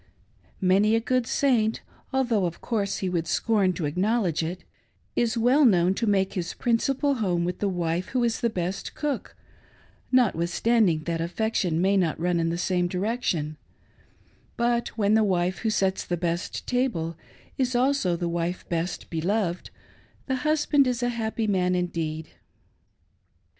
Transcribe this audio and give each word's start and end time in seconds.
Many 0.59 0.95
a 0.95 0.99
good 0.99 1.27
Saint, 1.27 1.81
although, 2.11 2.47
of 2.47 2.59
course, 2.59 2.97
he 3.05 3.07
would 3.07 3.27
scorn 3.27 3.71
to 3.73 3.85
acknowledge 3.85 4.41
it, 4.41 4.63
is 5.15 5.35
wtell 5.35 5.63
known 5.69 5.93
to 5.93 6.07
make 6.07 6.33
his 6.33 6.55
principal 6.55 7.13
home 7.13 7.45
with 7.45 7.59
the 7.59 7.69
wife 7.69 8.07
who 8.07 8.23
is 8.23 8.41
the 8.41 8.49
best 8.49 8.95
cook, 8.95 9.35
notwith 10.11 10.49
standing 10.49 11.03
that 11.03 11.21
affection 11.21 11.79
may 11.79 11.97
not 11.97 12.19
run 12.19 12.39
in 12.39 12.49
the 12.49 12.57
same 12.57 12.87
direction; 12.87 13.57
but 14.57 14.87
when 14.97 15.13
the 15.13 15.23
wife 15.23 15.61
Vvho 15.61 15.71
sets 15.71 16.03
the 16.03 16.17
best 16.17 16.65
table 16.65 17.15
is 17.59 17.75
also 17.75 18.15
the 18.15 18.27
wife 18.27 18.67
best 18.69 19.07
beloved, 19.11 19.69
the 20.25 20.37
husband 20.37 20.87
is 20.87 21.03
a 21.03 21.09
happy 21.09 21.45
man 21.45 21.75
indeed. 21.75 22.29